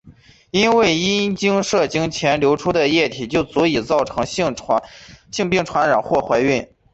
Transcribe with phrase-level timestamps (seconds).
[0.49, 6.67] 因为阴茎射精前流出的液体就足以造成性病传染或怀孕。